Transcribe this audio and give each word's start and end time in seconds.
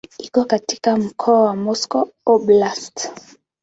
Iko 0.19 0.45
katika 0.45 0.97
mkoa 0.97 1.43
wa 1.43 1.55
Moscow 1.55 2.07
Oblast. 2.25 3.11